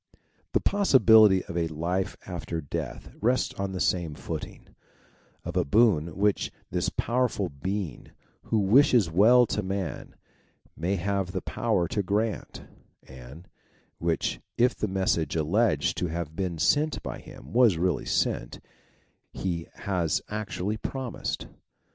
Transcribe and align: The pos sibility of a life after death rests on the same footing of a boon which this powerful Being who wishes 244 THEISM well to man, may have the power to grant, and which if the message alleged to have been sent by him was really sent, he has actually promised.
The 0.53 0.59
pos 0.59 0.93
sibility 0.93 1.47
of 1.47 1.55
a 1.55 1.67
life 1.67 2.17
after 2.25 2.59
death 2.59 3.11
rests 3.21 3.53
on 3.59 3.71
the 3.71 3.79
same 3.79 4.15
footing 4.15 4.69
of 5.45 5.55
a 5.55 5.63
boon 5.63 6.17
which 6.17 6.51
this 6.71 6.89
powerful 6.89 7.49
Being 7.49 8.07
who 8.45 8.57
wishes 8.57 9.05
244 9.05 9.05
THEISM 9.05 9.17
well 9.19 9.45
to 9.45 9.61
man, 9.61 10.15
may 10.75 10.95
have 10.95 11.33
the 11.33 11.43
power 11.43 11.87
to 11.89 12.01
grant, 12.01 12.63
and 13.03 13.47
which 13.99 14.39
if 14.57 14.73
the 14.73 14.87
message 14.87 15.35
alleged 15.35 15.97
to 15.99 16.07
have 16.07 16.35
been 16.35 16.57
sent 16.57 17.03
by 17.03 17.19
him 17.19 17.53
was 17.53 17.77
really 17.77 18.05
sent, 18.05 18.59
he 19.31 19.67
has 19.81 20.19
actually 20.29 20.77
promised. 20.77 21.45